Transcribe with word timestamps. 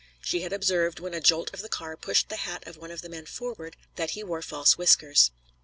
She 0.19 0.41
had 0.41 0.51
observed, 0.51 0.99
when 0.99 1.13
a 1.13 1.21
jolt 1.21 1.53
of 1.53 1.61
the 1.61 1.69
car 1.69 1.95
pushed 1.95 2.29
the 2.29 2.37
hat 2.37 2.65
of 2.65 2.75
one 2.75 2.89
of 2.89 3.03
the 3.03 3.07
men 3.09 3.27
forward, 3.27 3.75
that 3.97 4.09
he 4.17 4.23
wore 4.23 4.41
false 4.41 4.75
whiskers. 4.75 5.29